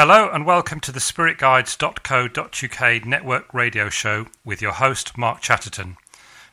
[0.00, 5.96] Hello and welcome to the spiritguides.co.uk network radio show with your host Mark Chatterton.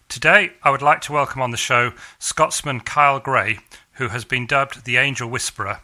[0.10, 3.60] Today I would like to welcome on the show Scotsman Kyle Gray,
[3.98, 5.82] who has been dubbed the Angel Whisperer.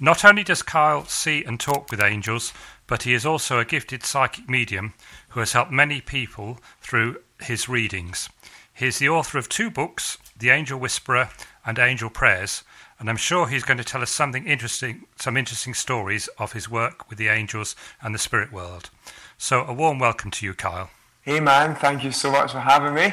[0.00, 2.52] Not only does Kyle see and talk with angels,
[2.88, 4.92] but he is also a gifted psychic medium
[5.28, 8.28] who has helped many people through his readings.
[8.74, 11.30] He is the author of two books, The Angel Whisperer
[11.64, 12.64] and Angel Prayers,
[12.98, 16.70] and I'm sure he's going to tell us something interesting, some interesting stories of his
[16.70, 18.90] work with the angels and the spirit world.
[19.38, 20.90] So, a warm welcome to you, Kyle.
[21.22, 23.12] Hey, man, thank you so much for having me.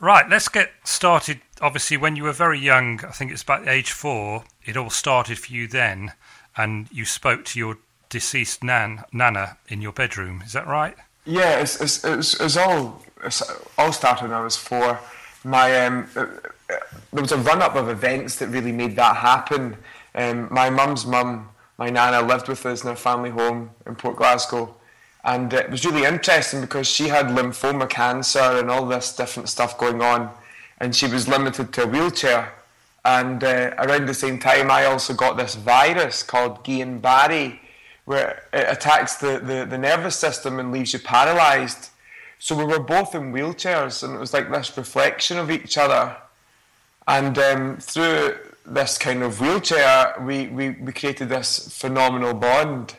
[0.00, 1.40] Right, let's get started.
[1.60, 5.38] Obviously, when you were very young, I think it's about age four, it all started
[5.38, 6.12] for you then,
[6.56, 10.42] and you spoke to your deceased nan, nana in your bedroom.
[10.46, 10.94] Is that right?
[11.26, 13.42] Yeah, it's, it's, it's, it's all it's
[13.76, 15.00] all started when I was four.
[15.44, 16.08] My um,
[16.68, 19.76] there was a run up of events that really made that happen.
[20.14, 24.16] Um, my mum's mum, my nana, lived with us in our family home in Port
[24.16, 24.74] Glasgow.
[25.24, 29.78] And it was really interesting because she had lymphoma cancer and all this different stuff
[29.78, 30.30] going on.
[30.78, 32.52] And she was limited to a wheelchair.
[33.04, 37.58] And uh, around the same time, I also got this virus called Guillain Barre,
[38.04, 41.90] where it attacks the, the, the nervous system and leaves you paralyzed.
[42.38, 46.16] So we were both in wheelchairs, and it was like this reflection of each other.
[47.08, 52.96] And um, through this kind of wheelchair, we, we, we created this phenomenal bond.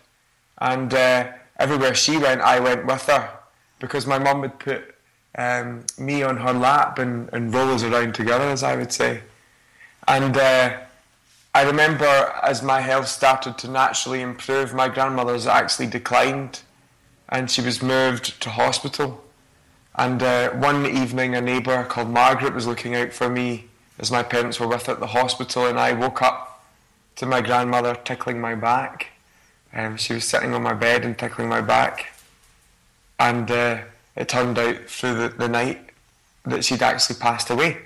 [0.58, 3.30] And uh, everywhere she went, I went with her
[3.80, 4.96] because my mum would put
[5.38, 9.22] um, me on her lap and, and roll us around together, as I would say.
[10.08, 10.78] And uh,
[11.54, 16.62] I remember as my health started to naturally improve, my grandmother's actually declined
[17.30, 19.24] and she was moved to hospital.
[19.94, 23.69] And uh, one evening, a neighbour called Margaret was looking out for me
[24.00, 26.66] as my parents were with at the hospital, and I woke up
[27.18, 29.08] to my grandmother tickling my back.
[29.74, 32.08] Um, she was sitting on my bed and tickling my back,
[33.20, 33.82] and uh,
[34.16, 35.90] it turned out through the, the night
[36.46, 37.78] that she'd actually passed away.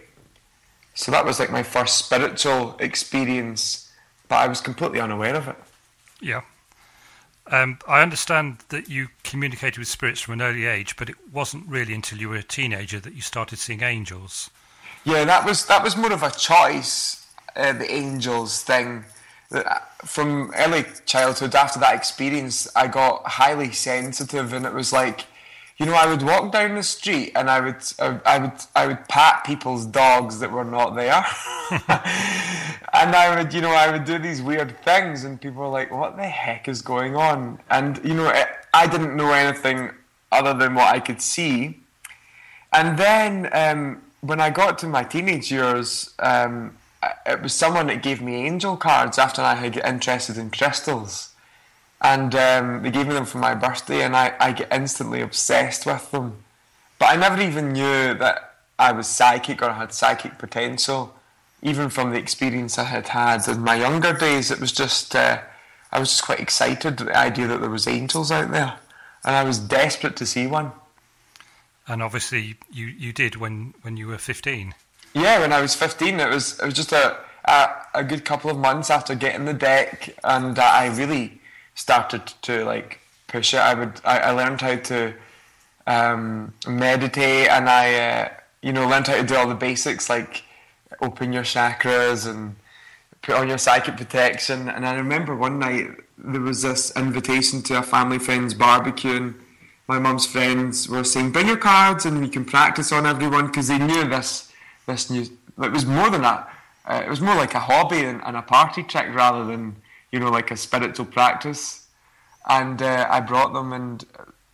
[0.94, 3.92] So that was like my first spiritual experience,
[4.30, 5.56] but I was completely unaware of it.
[6.22, 6.42] Yeah.
[7.48, 11.68] Um, I understand that you communicated with spirits from an early age, but it wasn't
[11.68, 14.50] really until you were a teenager that you started seeing angels.
[15.06, 19.04] Yeah, that was that was more of a choice, uh, the angels thing.
[19.52, 25.26] Uh, from early childhood, after that experience, I got highly sensitive, and it was like,
[25.78, 29.08] you know, I would walk down the street and I would, I would, I would
[29.10, 31.26] pat people's dogs that were not there,
[32.94, 35.92] and I would, you know, I would do these weird things, and people were like,
[35.92, 38.34] "What the heck is going on?" And you know,
[38.74, 39.92] I didn't know anything
[40.32, 41.82] other than what I could see,
[42.72, 43.50] and then.
[43.52, 46.78] Um, when I got to my teenage years, um,
[47.26, 51.34] it was someone that gave me angel cards after I had got interested in crystals.
[52.02, 55.86] And um, they gave me them for my birthday, and I, I get instantly obsessed
[55.86, 56.44] with them.
[57.00, 61.14] But I never even knew that I was psychic or had psychic potential.
[61.62, 65.42] Even from the experience I had had in my younger days, it was just, uh,
[65.92, 68.76] I was just quite excited at the idea that there was angels out there.
[69.26, 70.72] And I was desperate to see one
[71.88, 74.74] and obviously you, you did when, when you were 15.
[75.14, 78.50] Yeah, when I was 15, it was it was just a a, a good couple
[78.50, 81.40] of months after getting the deck, and uh, I really
[81.76, 83.58] started to like push it.
[83.58, 85.14] I would I, I learned how to
[85.86, 88.30] um, meditate, and I uh,
[88.62, 90.44] you know learned how to do all the basics like
[91.02, 92.56] open your chakras and
[93.22, 94.70] put on your psychic protection.
[94.70, 99.16] And I remember one night there was this invitation to a family friend's barbecue.
[99.16, 99.36] And
[99.88, 103.68] my mum's friends were saying, "Bring your cards and we can practice on everyone," because
[103.68, 104.52] they knew this
[104.86, 105.26] this new.
[105.62, 106.50] It was more than that.
[106.86, 109.78] Uh, it was more like a hobby and, and, a party trick rather than
[110.12, 111.88] you know like a spiritual practice.
[112.48, 114.06] And uh, I brought them, and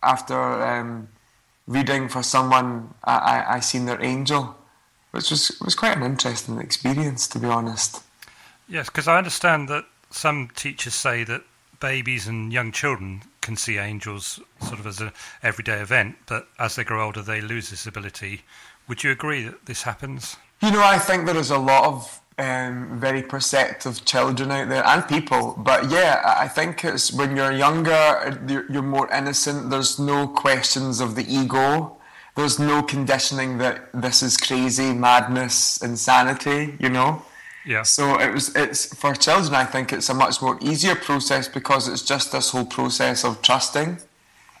[0.02, 1.08] after um,
[1.66, 4.56] reading for someone, I, I, I seen their angel,
[5.10, 8.02] which was was quite an interesting experience, to be honest.
[8.68, 11.42] Yes, because I understand that some teachers say that
[11.80, 16.76] babies and young children can see angels sort of as an everyday event, but as
[16.76, 18.42] they grow older, they lose this ability.
[18.88, 20.36] Would you agree that this happens?
[20.60, 24.84] You know, I think there is a lot of um, very perceptive children out there
[24.84, 29.70] and people, but yeah, I think it's when you're younger, you're more innocent.
[29.70, 31.96] There's no questions of the ego.
[32.36, 36.76] There's no conditioning that this is crazy, madness, insanity.
[36.78, 37.22] You know.
[37.70, 37.84] Yeah.
[37.84, 38.54] So it was.
[38.56, 39.54] It's for children.
[39.54, 43.42] I think it's a much more easier process because it's just this whole process of
[43.42, 43.98] trusting,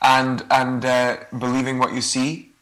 [0.00, 2.52] and and uh, believing what you see.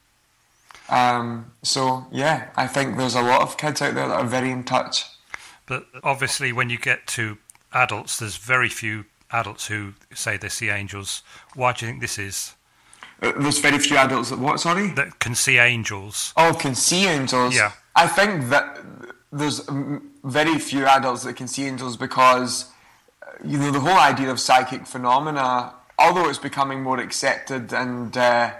[0.89, 4.51] Um, so yeah, I think there's a lot of kids out there that are very
[4.51, 5.05] in touch.
[5.67, 7.37] But obviously, when you get to
[7.75, 11.23] adults, there's very few adults who say they see angels.
[11.55, 12.55] Why do you think this is?
[13.21, 14.61] Uh, there's very few adults that what?
[14.61, 14.93] Sorry.
[14.93, 16.33] That can see angels.
[16.39, 17.55] Oh, can see angels.
[17.55, 17.73] Yeah.
[17.95, 18.79] I think that
[19.33, 19.69] there's
[20.25, 22.71] very few adults that can see angels because
[23.45, 28.53] you know the whole idea of psychic phenomena, although it's becoming more accepted and uh,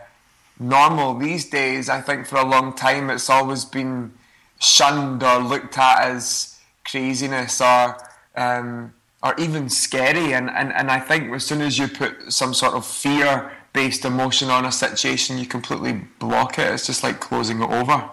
[0.59, 4.13] normal these days, I think for a long time it's always been
[4.61, 7.97] shunned or looked at as craziness or
[8.37, 8.93] um,
[9.23, 10.33] or even scary.
[10.33, 14.05] And, and, and I think as soon as you put some sort of fear based
[14.05, 16.73] emotion on a situation, you completely block it.
[16.73, 18.09] It's just like closing it over.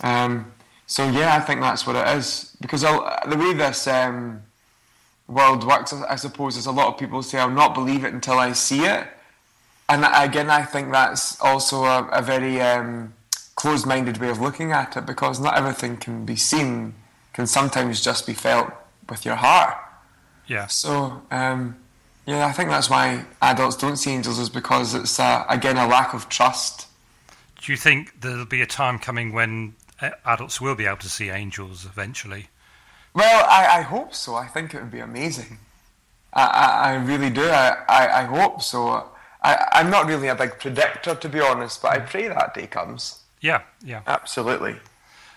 [0.00, 0.52] Um,
[0.86, 2.56] so yeah, I think that's what it is.
[2.60, 4.42] Because the way this um,
[5.28, 8.38] world works, I suppose, is a lot of people say, "I'll not believe it until
[8.38, 9.06] I see it."
[9.88, 13.14] And again, I think that's also a, a very um,
[13.54, 16.94] closed-minded way of looking at it, because not everything can be seen;
[17.32, 18.70] can sometimes just be felt
[19.08, 19.76] with your heart.
[20.46, 20.66] Yeah.
[20.66, 21.76] So, um,
[22.26, 25.86] yeah, I think that's why adults don't see angels is because it's uh, again a
[25.86, 26.86] lack of trust.
[27.60, 29.74] Do you think there'll be a time coming when
[30.24, 32.48] adults will be able to see angels eventually?
[33.14, 34.34] Well, I, I hope so.
[34.34, 35.58] I think it would be amazing.
[36.32, 37.44] I, I, I really do.
[37.44, 39.10] I, I, I hope so.
[39.42, 42.06] I, I'm not really a big predictor, to be honest, but I mm.
[42.06, 43.20] pray that day comes.
[43.40, 44.00] Yeah, yeah.
[44.06, 44.76] Absolutely.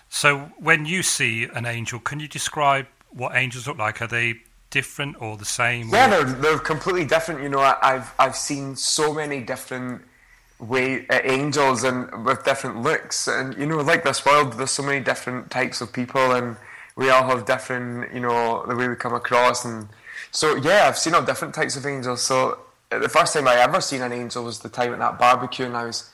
[0.08, 4.00] So, when you see an angel, can you describe what angels look like?
[4.00, 4.36] Are they
[4.70, 5.90] different or the same?
[5.90, 7.42] Yeah, they're, they're completely different.
[7.42, 10.02] You know, I've I've seen so many different
[10.58, 14.82] way uh, angels and with different looks, and you know, like this world, there's so
[14.82, 16.56] many different types of people, and
[16.96, 19.88] we all have different, you know, the way we come across, and
[20.30, 22.22] so yeah, I've seen all different types of angels.
[22.22, 22.58] So
[22.90, 25.66] uh, the first time I ever seen an angel was the time at that barbecue,
[25.66, 26.10] and I was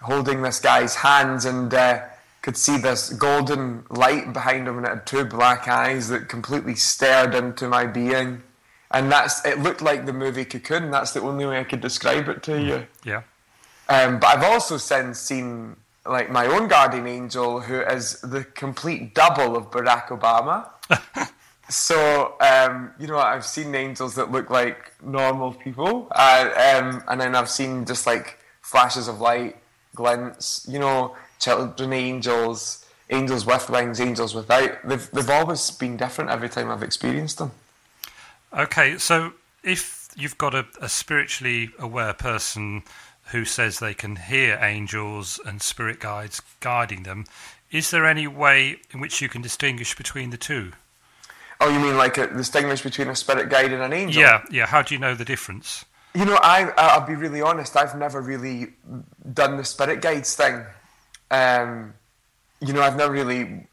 [0.00, 1.72] holding this guy's hands and.
[1.72, 2.00] Uh,
[2.42, 6.74] could see this golden light behind him and it had two black eyes that completely
[6.74, 8.42] stared into my being.
[8.90, 10.90] And that's it looked like the movie Cocoon.
[10.90, 12.86] That's the only way I could describe it to you.
[13.04, 13.22] Yeah.
[13.92, 19.14] Um, but I've also since seen like my own guardian angel, who is the complete
[19.14, 20.70] double of Barack Obama.
[21.68, 27.20] so um, you know, I've seen angels that look like normal people, uh, um, and
[27.20, 29.56] then I've seen just like flashes of light,
[29.94, 30.66] glints.
[30.66, 34.88] You know, children angels, angels with wings, angels without.
[34.88, 37.50] They've they've always been different every time I've experienced them.
[38.56, 42.84] Okay, so if you've got a, a spiritually aware person
[43.26, 47.24] who says they can hear angels and spirit guides guiding them,
[47.70, 50.72] is there any way in which you can distinguish between the two?
[51.60, 54.20] Oh, you mean like a, distinguish between a spirit guide and an angel?
[54.20, 54.66] Yeah, yeah.
[54.66, 55.84] How do you know the difference?
[56.14, 57.76] You know, I I'll be really honest.
[57.76, 58.74] I've never really
[59.32, 60.64] done the spirit guides thing.
[61.30, 61.94] Um,
[62.60, 63.66] you know, I've never really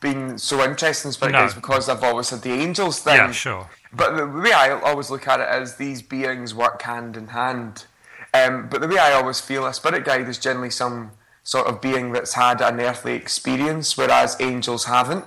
[0.00, 1.40] been so interested in spirit no.
[1.40, 3.16] guides because I've always had the angels thing.
[3.16, 3.70] Yeah, sure.
[3.92, 7.86] But the way I always look at it is these beings work hand in hand.
[8.34, 11.12] Um, but the way I always feel a spirit guide is generally some
[11.44, 15.24] sort of being that's had an earthly experience, whereas angels haven't.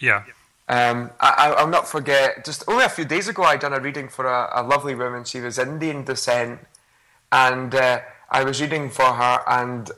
[0.00, 0.24] Yeah.
[0.68, 4.08] Um, I, will not forget, just only a few days ago, I'd done a reading
[4.08, 5.24] for a, a lovely woman.
[5.24, 6.60] She was Indian descent,
[7.30, 9.90] and uh, I was reading for her, and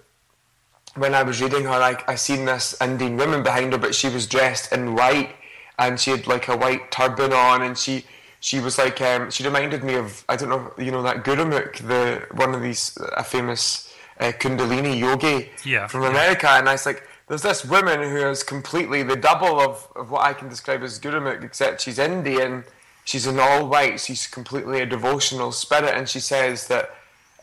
[0.97, 4.09] when I was reading her, like I seen this Indian woman behind her, but she
[4.09, 5.35] was dressed in white,
[5.79, 8.05] and she had like a white turban on, and she
[8.41, 11.87] she was like um, she reminded me of I don't know you know that Gurumukh,
[11.87, 16.87] the one of these a famous uh, Kundalini yogi yeah, from America, and I was
[16.87, 17.07] like.
[17.27, 20.99] There's this woman who is completely the double of, of what I can describe as
[20.99, 22.65] Gurumukh, except she's Indian.
[23.05, 24.01] She's in all white.
[24.01, 26.91] She's completely a devotional spirit, and she says that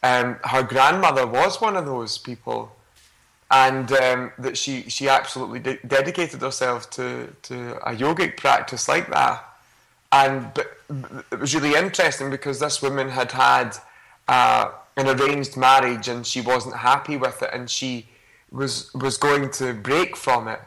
[0.03, 2.75] um, her grandmother was one of those people
[3.49, 9.09] and um, that she she absolutely de- dedicated herself to to a yogic practice like
[9.09, 9.43] that.
[10.11, 10.77] And but
[11.31, 13.77] it was really interesting because this woman had had
[14.27, 18.07] uh, an arranged marriage and she wasn't happy with it, and she
[18.51, 20.61] was was going to break from it,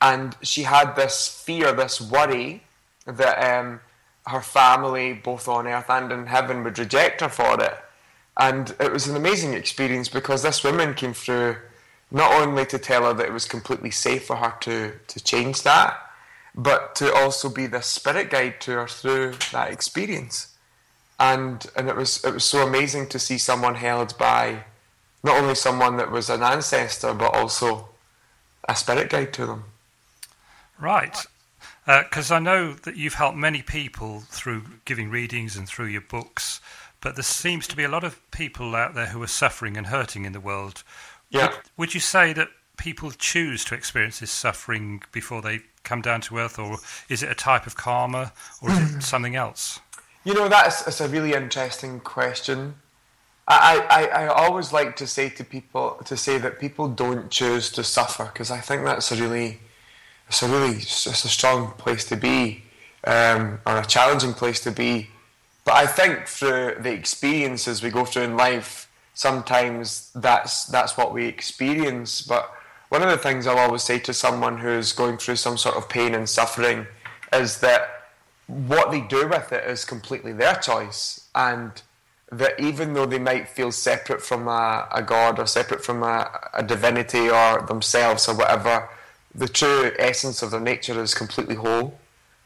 [0.00, 2.62] and she had this fear, this worry
[3.06, 3.80] that um,
[4.26, 7.78] her family, both on earth and in heaven, would reject her for it.
[8.36, 11.56] And it was an amazing experience because this woman came through
[12.10, 15.62] not only to tell her that it was completely safe for her to, to change
[15.62, 15.98] that,
[16.54, 20.54] but to also be the spirit guide to her through that experience.
[21.18, 24.64] And and it was it was so amazing to see someone held by
[25.22, 27.88] not only someone that was an ancestor, but also
[28.68, 29.64] a spirit guide to them.
[30.78, 31.16] Right.
[31.86, 36.00] Because uh, I know that you've helped many people through giving readings and through your
[36.00, 36.60] books,
[37.00, 39.88] but there seems to be a lot of people out there who are suffering and
[39.88, 40.82] hurting in the world
[41.34, 41.48] yeah.
[41.48, 46.20] Would, would you say that people choose to experience this suffering before they come down
[46.22, 46.78] to earth, or
[47.08, 49.80] is it a type of karma, or is it something else?
[50.24, 52.74] You know, that's, that's a really interesting question.
[53.46, 57.70] I, I, I always like to say to people to say that people don't choose
[57.72, 59.58] to suffer because I think that's a really
[60.28, 62.62] it's a really it's a strong place to be
[63.06, 65.10] um, or a challenging place to be.
[65.64, 71.12] But I think through the experiences we go through in life, sometimes that's that's what
[71.12, 72.22] we experience.
[72.22, 72.50] But
[72.94, 75.88] one of the things I'll always say to someone who's going through some sort of
[75.88, 76.86] pain and suffering
[77.32, 78.10] is that
[78.46, 81.82] what they do with it is completely their choice and
[82.30, 86.30] that even though they might feel separate from a, a god or separate from a,
[86.54, 88.88] a, divinity or themselves or whatever,
[89.34, 91.98] the true essence of their nature is completely whole.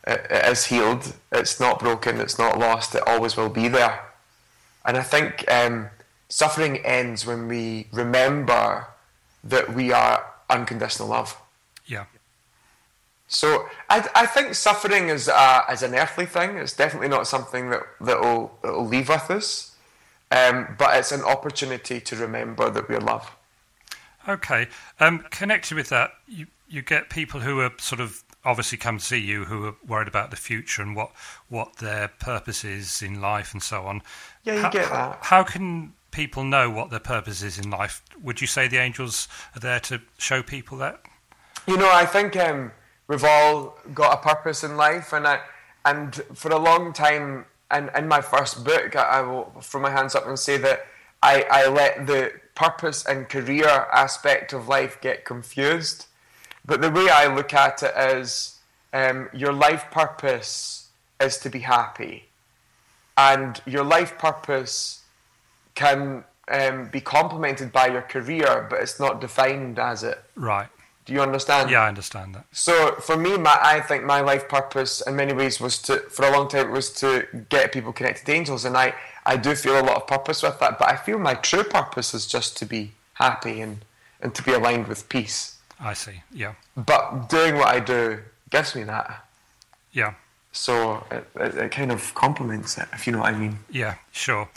[0.07, 1.14] It, it is healed.
[1.31, 2.21] It's not broken.
[2.21, 2.95] It's not lost.
[2.95, 4.00] It always will be there.
[4.87, 5.88] And I think um,
[6.31, 8.87] suffering ends when we remember
[9.45, 11.37] that we are unconditional love.
[11.87, 12.05] Yeah.
[13.28, 16.57] So I, I think suffering is a, is an earthly thing.
[16.57, 19.76] It's definitely not something that that will, leave with us.
[20.31, 23.35] Um, but it's an opportunity to remember that we're love.
[24.28, 24.69] Okay.
[25.00, 29.05] Um, connected with that, you, you get people who are sort of obviously come to
[29.05, 31.12] see you who are worried about the future and what,
[31.49, 34.02] what their purpose is in life and so on.
[34.45, 35.19] Yeah, you how, get that.
[35.23, 38.03] How can people know what their purpose is in life?
[38.23, 41.03] Would you say the angels are there to show people that?
[41.67, 42.73] You know, I think um,
[43.09, 45.41] we've all got a purpose in life, and I,
[45.85, 49.91] and for a long time, and in my first book, I, I will throw my
[49.91, 50.87] hands up and say that
[51.23, 56.07] I, I let the purpose and career aspect of life get confused.
[56.65, 58.59] But the way I look at it is
[58.93, 60.88] um, your life purpose
[61.21, 62.25] is to be happy.
[63.17, 64.98] And your life purpose
[65.78, 70.18] can um, be complemented by your career, but it's not defined as it.
[70.35, 70.68] Right.
[71.04, 71.70] Do you understand?
[71.70, 72.44] Yeah, I understand that.
[72.52, 72.75] So
[73.08, 76.30] for me, my, I think my life purpose in many ways was to, for a
[76.37, 78.94] long time, was to get people connected to angels, and I,
[79.25, 80.78] I do feel a lot of purpose with that.
[80.78, 83.85] But I feel my true purpose is just to be happy and,
[84.20, 85.58] and to be aligned with peace.
[85.80, 86.23] I see.
[86.32, 86.54] Yeah.
[86.76, 88.18] But doing what I do
[88.50, 89.25] gives me that.
[89.92, 90.14] Yeah.
[90.52, 93.58] So it, it, it kind of complements it, if you know what I mean.
[93.70, 94.49] Yeah, sure.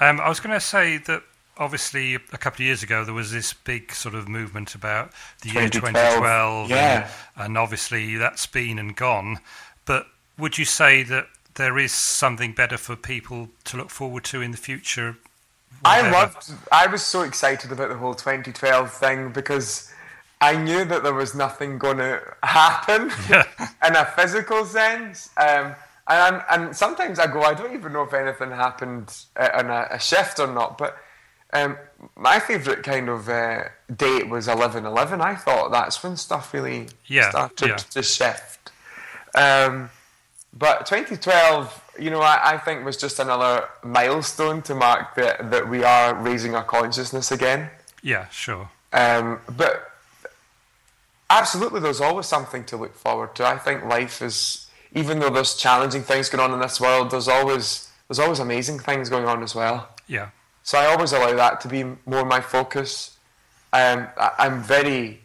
[0.00, 1.22] Um, I was going to say that
[1.56, 5.50] obviously a couple of years ago there was this big sort of movement about the
[5.50, 5.54] 2012.
[5.54, 7.10] year 2012 yeah.
[7.36, 9.38] and, and, obviously that's been and gone
[9.84, 10.06] but
[10.38, 14.50] would you say that there is something better for people to look forward to in
[14.50, 15.18] the future
[15.82, 16.08] whatever?
[16.08, 19.92] i loved i was so excited about the whole 2012 thing because
[20.42, 23.46] I knew that there was nothing going to happen yeah.
[23.86, 25.30] in a physical sense.
[25.36, 25.76] Um,
[26.08, 29.88] and, and sometimes I go, I don't even know if anything happened uh, on a,
[29.92, 30.78] a shift or not.
[30.78, 30.96] But
[31.52, 31.76] um,
[32.16, 35.20] my favourite kind of uh, date was 11 11.
[35.20, 37.76] I thought that's when stuff really yeah, started yeah.
[37.76, 38.70] to shift.
[39.34, 39.90] Um,
[40.56, 45.68] but 2012, you know, I, I, think was just another milestone to mark that, that
[45.68, 47.70] we are raising our consciousness again.
[48.02, 48.68] Yeah, sure.
[48.92, 49.90] Um, but
[51.30, 53.46] absolutely, there's always something to look forward to.
[53.46, 57.28] I think life is, even though there's challenging things going on in this world, there's
[57.28, 59.88] always there's always amazing things going on as well.
[60.06, 60.30] Yeah.
[60.62, 63.16] So I always allow that to be more my focus.
[63.72, 65.20] Um, I, am very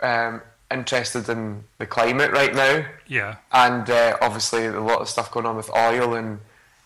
[0.00, 2.86] um, interested in the climate right now.
[3.06, 3.36] Yeah.
[3.52, 6.40] And uh, obviously a lot of stuff going on with oil and,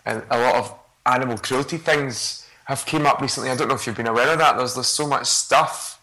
[0.04, 0.74] and a lot of
[1.06, 3.50] animal cruelty things have came up recently.
[3.50, 4.56] I don't know if you've been aware of that.
[4.56, 5.93] There's, there's so much stuff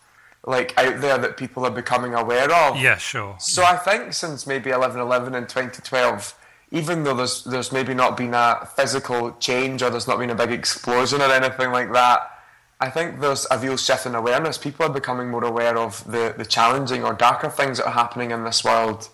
[0.45, 2.77] like out there that people are becoming aware of.
[2.77, 3.35] Yeah, sure.
[3.39, 3.63] So.
[3.63, 6.35] I think since maybe 1111 and 2012,
[6.71, 10.35] even though there's there's maybe not been a physical change or there's not been a
[10.35, 12.31] big explosion or anything like that,
[12.79, 14.57] I think there's a real shift in awareness.
[14.57, 18.31] People are becoming more aware of the, the challenging or darker things that are happening
[18.31, 19.09] in this world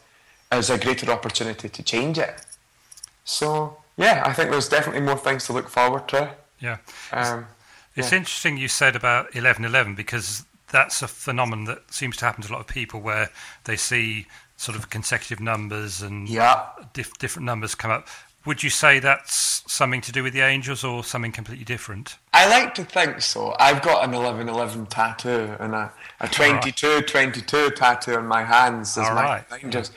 [0.49, 2.45] as a greater opportunity to change it.
[3.25, 6.33] So yeah, I think there's definitely more things to look forward to.
[6.59, 6.77] Yeah.
[7.11, 7.47] Um,
[7.95, 8.19] it's yeah.
[8.19, 12.53] interesting you said about 1111 because that's a phenomenon that seems to happen to a
[12.53, 13.29] lot of people where
[13.63, 16.67] they see sort of consecutive numbers and yeah.
[16.93, 18.07] diff- different numbers come up.
[18.45, 22.17] Would you say that's something to do with the angels or something completely different?
[22.33, 23.55] I like to think so.
[23.59, 27.07] I've got an 1111 tattoo and a, a 22 right.
[27.07, 29.45] 22 tattoo on my hands as All my right.
[29.63, 29.91] angels.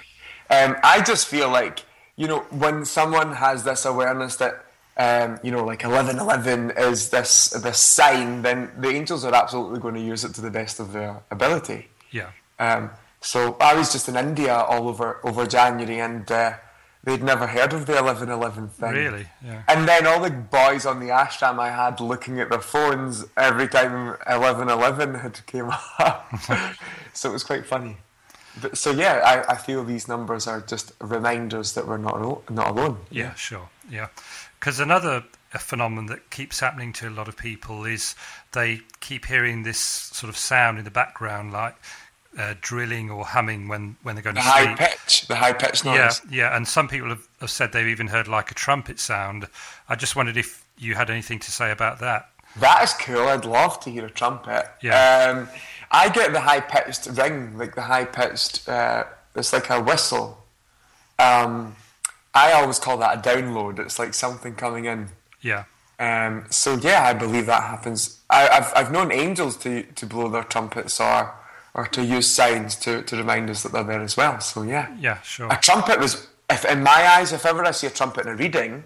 [0.50, 1.84] Um, I just feel like,
[2.16, 4.64] you know, when someone has this awareness that,
[5.00, 9.94] um, you know, like 1111 is this, this sign, then the angels are absolutely going
[9.94, 11.88] to use it to the best of their ability.
[12.10, 12.32] Yeah.
[12.58, 12.90] Um,
[13.22, 16.54] so I was just in India all over over January, and uh,
[17.04, 18.92] they'd never heard of the eleven eleven thing.
[18.92, 19.26] Really?
[19.44, 19.62] Yeah.
[19.68, 23.68] And then all the boys on the ashram I had looking at their phones every
[23.68, 26.30] time eleven eleven had came up,
[27.14, 27.96] so it was quite funny.
[28.60, 32.68] but, so yeah, I, I feel these numbers are just reminders that we're not not
[32.68, 32.98] alone.
[33.10, 33.68] Yeah, sure.
[33.90, 34.08] Yeah,
[34.60, 35.24] because another
[35.58, 38.14] phenomenon that keeps happening to a lot of people is
[38.52, 41.74] they keep hearing this sort of sound in the background, like
[42.38, 44.54] uh, drilling or humming when, when they're going to sleep.
[44.54, 45.96] the high pitch, the high pitch noise.
[45.96, 49.48] Yeah, yeah, and some people have, have said they've even heard like a trumpet sound.
[49.88, 52.28] I just wondered if you had anything to say about that.
[52.56, 53.28] That is cool.
[53.28, 54.66] I'd love to hear a trumpet.
[54.82, 55.46] Yeah.
[55.48, 55.48] Um,
[55.90, 58.68] I get the high pitched ring, like the high pitched.
[58.68, 60.44] Uh, it's like a whistle.
[61.18, 61.76] Um,
[62.34, 63.78] I always call that a download.
[63.78, 65.08] It's like something coming in.
[65.40, 65.64] Yeah.
[65.98, 68.20] Um, so yeah, I believe that happens.
[68.30, 71.34] I, have I've known angels to, to blow their trumpets or
[71.74, 74.40] or to use signs to, to remind us that they're there as well.
[74.40, 74.94] So yeah.
[74.98, 75.48] Yeah, sure.
[75.52, 78.36] A trumpet was, if in my eyes, if ever I see a trumpet in a
[78.36, 78.82] reading,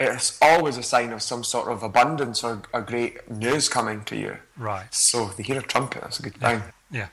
[0.00, 4.16] it's always a sign of some sort of abundance or a great news coming to
[4.16, 4.36] you.
[4.56, 4.92] Right.
[4.92, 6.62] So to hear a trumpet, that's a good thing.
[6.90, 7.06] Yeah,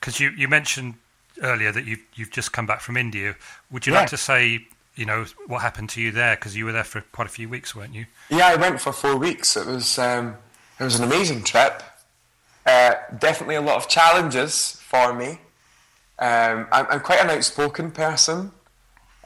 [0.00, 0.94] because you, you mentioned
[1.42, 3.36] earlier that you've you've just come back from India.
[3.70, 4.00] Would you Yeah.
[4.00, 4.66] like to say
[4.98, 6.34] you know what happened to you there?
[6.36, 8.06] Because you were there for quite a few weeks, weren't you?
[8.30, 9.56] Yeah, I went for four weeks.
[9.56, 10.36] It was um,
[10.78, 11.82] it was an amazing trip.
[12.66, 15.40] Uh, definitely a lot of challenges for me.
[16.18, 18.52] Um, I'm, I'm quite an outspoken person.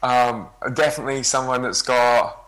[0.02, 2.42] Um, definitely someone that's got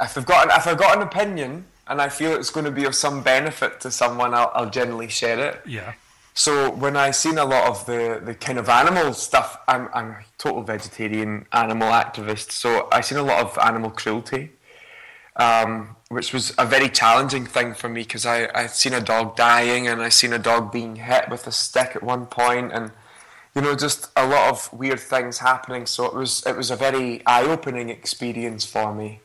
[0.00, 2.70] if I've got an, if I've got an opinion and I feel it's going to
[2.70, 5.60] be of some benefit to someone, I'll, I'll generally share it.
[5.66, 5.94] Yeah.
[6.34, 10.10] So when I seen a lot of the, the kind of animal stuff, I'm, I'm
[10.10, 12.52] a total vegetarian animal activist.
[12.52, 14.52] So I seen a lot of animal cruelty,
[15.36, 19.36] um, which was a very challenging thing for me because I I seen a dog
[19.36, 22.90] dying and I seen a dog being hit with a stick at one point and
[23.54, 25.86] you know just a lot of weird things happening.
[25.86, 29.20] So it was it was a very eye opening experience for me.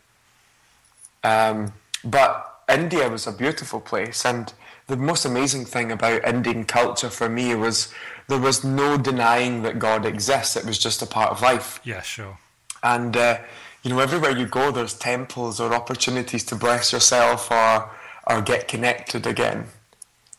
[1.24, 4.54] Um, but India was a beautiful place, and
[4.88, 7.92] the most amazing thing about Indian culture for me was
[8.28, 10.56] there was no denying that God exists.
[10.56, 12.38] It was just a part of life, Yeah, sure.
[12.84, 13.40] and uh,
[13.84, 17.90] you know everywhere you go, there's temples or opportunities to bless yourself or
[18.28, 19.68] or get connected again.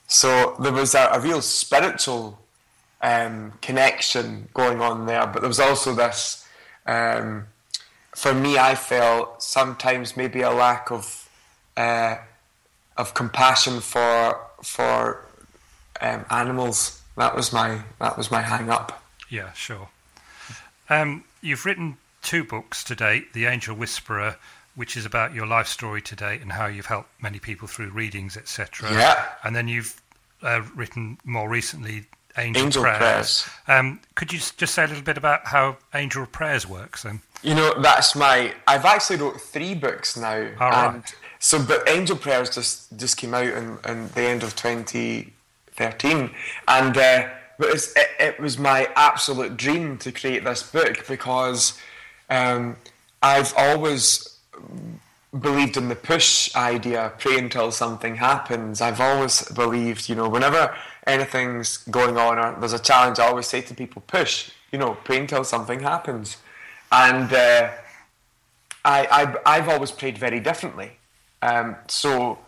[0.08, 2.38] So there was a, a real spiritual
[3.02, 6.46] um, connection going on there, but there was also this.
[6.86, 7.46] Um,
[8.14, 11.28] for me, I felt sometimes maybe a lack of
[11.76, 12.16] uh,
[12.98, 15.24] of compassion for for
[16.00, 17.02] um, animals.
[17.16, 19.02] That was my that was my hang up.
[19.30, 19.88] Yeah, sure.
[20.88, 24.36] Um, you've written two books to date The Angel Whisperer,
[24.74, 27.90] which is about your life story to date and how you've helped many people through
[27.90, 28.92] readings, etc.
[28.92, 29.24] Yeah.
[29.42, 30.00] And then you've
[30.42, 32.04] uh, written more recently
[32.38, 32.98] Angel, Angel Prayers.
[32.98, 33.48] Prayers.
[33.66, 37.22] Um, could you just say a little bit about how Angel Prayers works then?
[37.42, 38.52] You know, that's my.
[38.66, 41.14] I've actually wrote three books now, All right.
[41.38, 46.30] So but Angel Prayers just just came out in, in the end of 2013,
[46.68, 51.78] and uh, but it, it was my absolute dream to create this book because
[52.28, 52.76] um,
[53.22, 54.38] I've always
[55.40, 58.80] believed in the push idea, pray until something happens.
[58.80, 63.46] I've always believed, you know, whenever anything's going on or there's a challenge, I always
[63.46, 66.38] say to people, push, you know, pray until something happens.
[66.90, 67.70] And uh,
[68.84, 70.92] I, I, I've always prayed very differently.
[71.46, 72.38] Um, so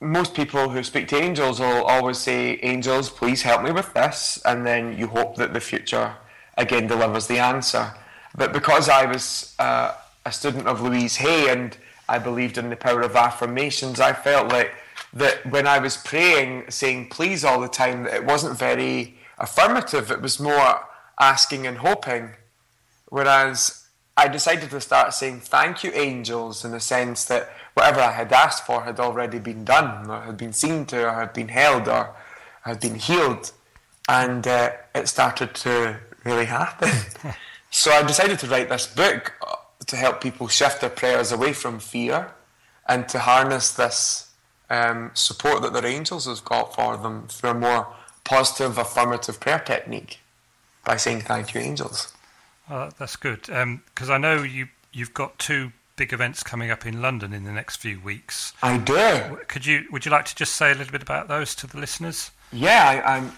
[0.00, 4.40] most people who speak to angels will always say, Angels, please help me with this.
[4.44, 6.14] And then you hope that the future
[6.56, 7.92] again delivers the answer.
[8.34, 9.92] But because I was uh,
[10.24, 11.76] a student of Louise Hay and
[12.08, 14.72] I believed in the power of affirmations, I felt like
[15.12, 20.10] that when I was praying, saying please all the time, that it wasn't very affirmative.
[20.10, 20.80] It was more
[21.20, 22.30] asking and hoping.
[23.08, 28.12] Whereas I decided to start saying thank you, angels, in the sense that whatever I
[28.12, 31.48] had asked for had already been done, or had been seen to, or had been
[31.48, 32.16] held, or
[32.62, 33.52] had been healed.
[34.08, 36.90] And uh, it started to really happen.
[37.70, 41.52] so I decided to write this book uh, to help people shift their prayers away
[41.52, 42.32] from fear
[42.88, 44.30] and to harness this
[44.70, 47.88] um, support that their angels have got for them through a more
[48.24, 50.20] positive, affirmative prayer technique
[50.82, 52.14] by saying thank you, angels.
[52.70, 57.00] Oh, that's good because I know you you've got two big events coming up in
[57.02, 58.52] London in the next few weeks.
[58.62, 59.38] I do.
[59.48, 61.78] Could you would you like to just say a little bit about those to the
[61.78, 62.30] listeners?
[62.52, 63.32] Yeah, I, I'm.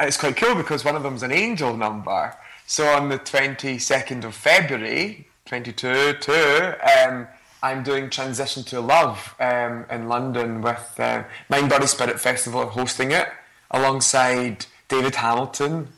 [0.00, 2.34] It's quite cool because one of them's an angel number.
[2.66, 6.72] So on the 22nd of February, 22, two,
[7.04, 7.28] um,
[7.62, 13.10] I'm doing Transition to Love um, in London with uh, Mind Body Spirit Festival hosting
[13.10, 13.28] it
[13.70, 15.88] alongside David Hamilton,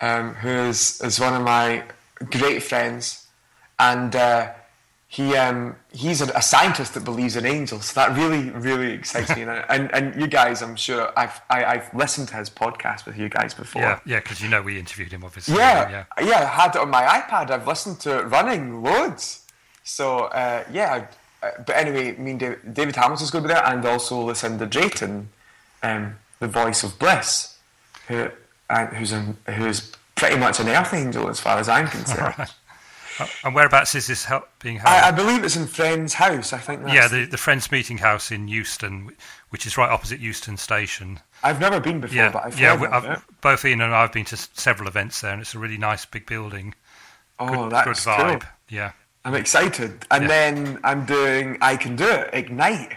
[0.00, 1.82] um, who is, is one of my
[2.30, 3.26] great friends.
[3.80, 4.52] And uh,
[5.12, 7.84] he um, he's a, scientist that believes in angels.
[7.84, 9.42] So that really really excites me.
[9.42, 12.48] And, and and you guys, I'm sure I've I, have i have listened to his
[12.48, 13.82] podcast with you guys before.
[13.82, 15.56] Yeah, yeah, because you know we interviewed him obviously.
[15.56, 16.40] Yeah, yeah, yeah.
[16.40, 17.50] I had it on my iPad.
[17.50, 19.44] I've listened to it running loads.
[19.84, 21.08] So uh, yeah,
[21.42, 24.64] uh, but anyway, I mean David, David Hamilton's going to be there, and also Lucinda
[24.64, 25.28] Drayton,
[25.82, 27.58] um, the voice of Bliss,
[28.08, 28.30] who
[28.70, 29.12] uh, who's
[29.46, 32.34] who's pretty much an earth angel as far as I'm concerned.
[33.18, 34.88] Uh, and whereabouts is this help being held?
[34.88, 36.52] I, I, believe it's in Friends House.
[36.52, 36.82] I think.
[36.88, 39.14] yeah, the, the Friends Meeting House in Euston,
[39.50, 41.20] which is right opposite Euston Station.
[41.42, 44.24] I've never been before, yeah, but I've yeah, I've, both Ian and I have been
[44.26, 46.74] to several events there, and it's a really nice big building.
[47.38, 48.40] Oh, good, that's good vibe.
[48.40, 48.50] Cool.
[48.70, 48.92] Yeah,
[49.24, 50.06] I'm excited.
[50.10, 50.28] And yeah.
[50.28, 52.96] then I'm doing I Can Do It Ignite,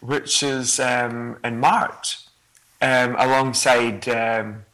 [0.00, 2.18] which is um, in March,
[2.80, 4.08] um, alongside.
[4.08, 4.64] Um,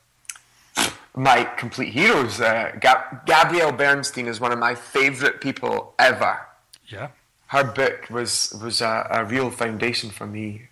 [1.17, 2.41] my complete heroes.
[2.41, 6.39] Uh, Gab- Gabrielle Bernstein is one of my favourite people ever.
[6.87, 7.09] Yeah.
[7.49, 10.69] Her book was was a, a real foundation for me,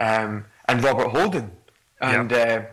[0.00, 1.52] um, and Robert Holden,
[2.00, 2.66] and yeah.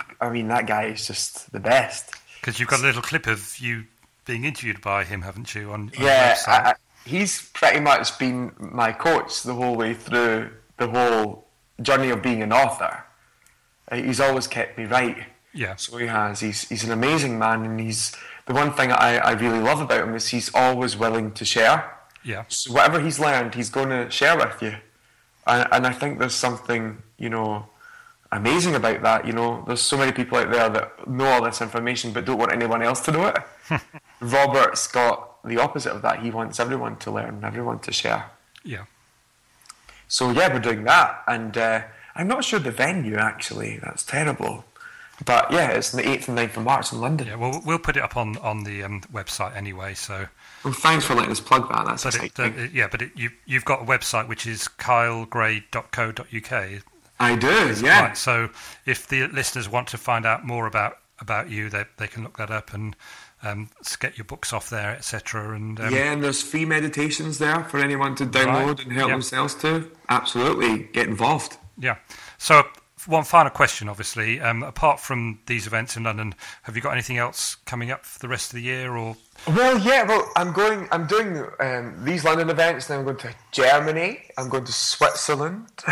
[0.00, 2.14] uh, I mean that guy is just the best.
[2.40, 3.84] Because you've got a little clip of you
[4.24, 5.72] being interviewed by him, haven't you?
[5.72, 10.50] On, on yeah, I, I, he's pretty much been my coach the whole way through
[10.78, 11.44] the whole
[11.82, 13.04] journey of being an author.
[13.90, 15.18] Uh, he's always kept me right.
[15.52, 15.76] Yeah.
[15.76, 16.40] So he has.
[16.40, 20.08] He's he's an amazing man, and he's the one thing I, I really love about
[20.08, 21.96] him is he's always willing to share.
[22.24, 22.44] Yeah.
[22.48, 24.76] So whatever he's learned, he's going to share with you,
[25.46, 27.66] and and I think there's something you know
[28.32, 29.26] amazing about that.
[29.26, 32.38] You know, there's so many people out there that know all this information but don't
[32.38, 33.38] want anyone else to know it.
[34.20, 36.20] Robert's got the opposite of that.
[36.20, 38.30] He wants everyone to learn, everyone to share.
[38.64, 38.84] Yeah.
[40.06, 41.82] So yeah, we're doing that, and uh,
[42.14, 43.78] I'm not sure the venue actually.
[43.78, 44.64] That's terrible.
[45.24, 47.26] But yeah, it's the 8th and 9th of March in London.
[47.26, 49.94] Yeah, well, we'll put it up on, on the um, website anyway.
[49.94, 50.26] So,
[50.64, 51.86] well, thanks for letting us plug that.
[51.86, 52.16] That's but.
[52.16, 56.82] It, uh, yeah, but it, you, you've got a website which is kylegray.co.uk.
[57.20, 58.06] I do, yeah.
[58.06, 58.48] Right, so
[58.86, 62.38] if the listeners want to find out more about, about you, they, they can look
[62.38, 62.96] that up and
[63.42, 63.68] um,
[64.00, 65.54] get your books off there, etc.
[65.54, 68.84] And um, yeah, and there's free meditations there for anyone to download right.
[68.84, 69.16] and help yep.
[69.16, 69.90] themselves to.
[70.08, 71.58] Absolutely, get involved.
[71.78, 71.96] Yeah.
[72.38, 72.64] So
[73.06, 74.40] one final question, obviously.
[74.40, 78.18] Um, apart from these events in London, have you got anything else coming up for
[78.18, 79.16] the rest of the year, or?
[79.46, 80.04] Well, yeah.
[80.04, 80.88] Well, I'm going.
[80.92, 82.86] I'm doing um, these London events.
[82.86, 84.20] Then I'm going to Germany.
[84.36, 85.66] I'm going to Switzerland.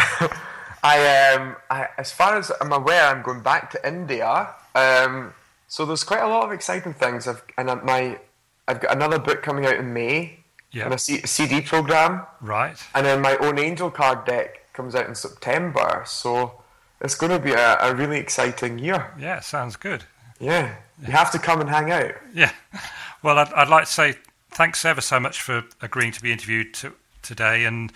[0.83, 4.49] I, um, I, as far as I'm aware, I'm going back to India.
[4.75, 5.35] Um,
[5.67, 7.27] so there's quite a lot of exciting things.
[7.27, 8.19] I've, and my,
[8.67, 10.39] I've got another book coming out in May.
[10.71, 10.85] Yeah.
[10.85, 12.27] And a, C, a CD program.
[12.41, 12.77] Right.
[12.95, 16.05] And then my own angel card deck comes out in September.
[16.07, 16.63] So
[17.01, 19.13] it's going to be a, a really exciting year.
[19.19, 20.05] Yeah, sounds good.
[20.41, 22.13] Yeah, you have to come and hang out.
[22.35, 22.53] Yeah.
[23.21, 24.15] Well, I'd, I'd like to say
[24.51, 27.65] thanks ever so much for agreeing to be interviewed to, today.
[27.65, 27.93] And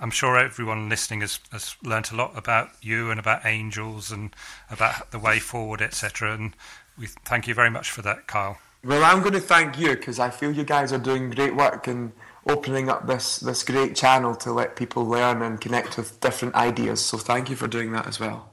[0.00, 4.34] I'm sure everyone listening has, has learnt a lot about you and about angels and
[4.70, 6.34] about the way forward, etc.
[6.34, 6.54] And
[6.96, 8.58] we thank you very much for that, Kyle.
[8.84, 11.86] Well, I'm going to thank you because I feel you guys are doing great work
[11.86, 12.12] and
[12.48, 17.04] opening up this, this great channel to let people learn and connect with different ideas.
[17.04, 18.50] So thank you for doing that as well.